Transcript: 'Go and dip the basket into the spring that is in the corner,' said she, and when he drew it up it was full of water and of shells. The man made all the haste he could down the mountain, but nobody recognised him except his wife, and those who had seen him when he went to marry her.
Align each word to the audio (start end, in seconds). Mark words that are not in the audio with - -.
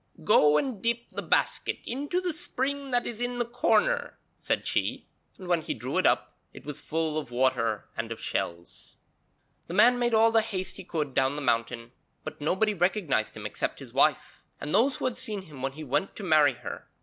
'Go 0.23 0.57
and 0.57 0.81
dip 0.81 1.11
the 1.11 1.21
basket 1.21 1.77
into 1.85 2.19
the 2.19 2.33
spring 2.33 2.89
that 2.89 3.05
is 3.05 3.21
in 3.21 3.37
the 3.37 3.45
corner,' 3.45 4.17
said 4.35 4.65
she, 4.65 5.05
and 5.37 5.47
when 5.47 5.61
he 5.61 5.75
drew 5.75 5.99
it 5.99 6.07
up 6.07 6.39
it 6.53 6.65
was 6.65 6.79
full 6.79 7.19
of 7.19 7.29
water 7.29 7.85
and 7.95 8.11
of 8.11 8.19
shells. 8.19 8.97
The 9.67 9.75
man 9.75 9.99
made 9.99 10.15
all 10.15 10.31
the 10.31 10.41
haste 10.41 10.77
he 10.77 10.83
could 10.83 11.13
down 11.13 11.35
the 11.35 11.41
mountain, 11.43 11.91
but 12.23 12.41
nobody 12.41 12.73
recognised 12.73 13.37
him 13.37 13.45
except 13.45 13.77
his 13.77 13.93
wife, 13.93 14.41
and 14.59 14.73
those 14.73 14.95
who 14.97 15.05
had 15.05 15.17
seen 15.17 15.43
him 15.43 15.61
when 15.61 15.73
he 15.73 15.83
went 15.83 16.15
to 16.15 16.23
marry 16.23 16.53
her. 16.53 16.87